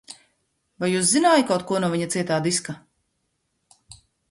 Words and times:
Vai 0.83 0.89
uzzināji 1.01 1.45
kaut 1.51 1.67
ko 1.73 1.79
no 1.85 1.91
viņa 1.97 2.09
cietā 2.17 2.41
diska? 2.49 2.77